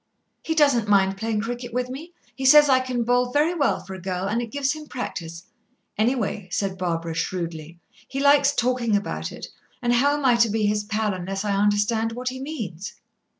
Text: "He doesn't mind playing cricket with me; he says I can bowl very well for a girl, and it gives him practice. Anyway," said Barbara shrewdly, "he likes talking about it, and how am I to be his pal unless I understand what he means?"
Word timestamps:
"He 0.41 0.55
doesn't 0.55 0.87
mind 0.87 1.15
playing 1.15 1.41
cricket 1.41 1.75
with 1.75 1.87
me; 1.91 2.11
he 2.33 2.43
says 2.43 2.69
I 2.69 2.79
can 2.79 3.03
bowl 3.03 3.31
very 3.31 3.53
well 3.53 3.79
for 3.81 3.93
a 3.93 4.01
girl, 4.01 4.27
and 4.27 4.41
it 4.41 4.49
gives 4.49 4.71
him 4.71 4.87
practice. 4.87 5.43
Anyway," 5.95 6.47
said 6.51 6.75
Barbara 6.75 7.13
shrewdly, 7.13 7.77
"he 8.07 8.19
likes 8.19 8.51
talking 8.55 8.95
about 8.95 9.31
it, 9.31 9.47
and 9.79 9.93
how 9.93 10.17
am 10.17 10.25
I 10.25 10.37
to 10.37 10.49
be 10.49 10.65
his 10.65 10.83
pal 10.85 11.13
unless 11.13 11.45
I 11.45 11.51
understand 11.55 12.13
what 12.13 12.29
he 12.29 12.39
means?" 12.39 12.93